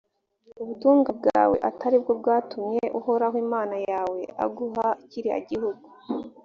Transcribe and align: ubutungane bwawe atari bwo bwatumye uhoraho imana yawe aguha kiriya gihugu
ubutungane 0.61 1.11
bwawe 1.19 1.55
atari 1.69 1.97
bwo 2.03 2.13
bwatumye 2.19 2.83
uhoraho 2.99 3.35
imana 3.45 3.75
yawe 3.91 4.19
aguha 4.45 4.87
kiriya 5.09 5.39
gihugu 5.49 5.85